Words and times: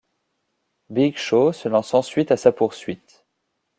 Big 0.89 1.15
Show 1.19 1.51
se 1.53 1.69
lance 1.69 1.93
ensuite 1.93 2.31
à 2.31 2.35
sa 2.37 2.51
poursuite. 2.51 3.23